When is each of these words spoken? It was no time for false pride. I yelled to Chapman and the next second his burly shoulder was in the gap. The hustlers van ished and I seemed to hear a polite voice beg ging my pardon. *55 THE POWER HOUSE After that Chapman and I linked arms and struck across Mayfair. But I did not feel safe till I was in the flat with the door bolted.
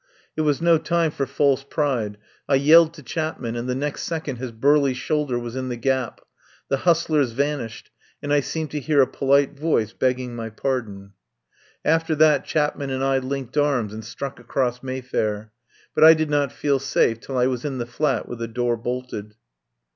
It 0.35 0.41
was 0.41 0.63
no 0.63 0.79
time 0.79 1.11
for 1.11 1.27
false 1.27 1.63
pride. 1.63 2.17
I 2.49 2.55
yelled 2.55 2.91
to 2.95 3.03
Chapman 3.03 3.55
and 3.55 3.69
the 3.69 3.75
next 3.75 4.01
second 4.01 4.37
his 4.37 4.51
burly 4.51 4.95
shoulder 4.95 5.37
was 5.37 5.55
in 5.55 5.69
the 5.69 5.75
gap. 5.75 6.21
The 6.69 6.77
hustlers 6.89 7.33
van 7.33 7.59
ished 7.59 7.89
and 8.19 8.33
I 8.33 8.39
seemed 8.39 8.71
to 8.71 8.79
hear 8.79 9.03
a 9.03 9.05
polite 9.05 9.53
voice 9.59 9.93
beg 9.93 10.17
ging 10.17 10.35
my 10.35 10.49
pardon. 10.49 10.93
*55 11.01 11.03
THE 11.03 11.03
POWER 11.03 11.03
HOUSE 11.91 12.01
After 12.01 12.15
that 12.15 12.45
Chapman 12.45 12.89
and 12.89 13.03
I 13.03 13.19
linked 13.19 13.55
arms 13.57 13.93
and 13.93 14.03
struck 14.03 14.39
across 14.39 14.81
Mayfair. 14.81 15.51
But 15.93 16.03
I 16.03 16.15
did 16.15 16.31
not 16.31 16.51
feel 16.51 16.79
safe 16.79 17.19
till 17.19 17.37
I 17.37 17.45
was 17.45 17.63
in 17.63 17.77
the 17.77 17.85
flat 17.85 18.27
with 18.27 18.39
the 18.39 18.47
door 18.47 18.77
bolted. 18.77 19.35